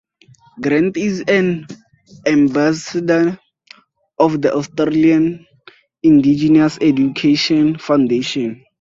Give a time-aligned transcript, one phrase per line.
[0.59, 1.67] Grant is an
[2.25, 3.37] ambassador
[4.17, 5.45] of the Australian
[6.01, 8.65] Indigenous Education Foundation.